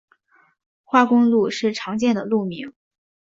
[0.83, 2.73] 化工路是常见的路名。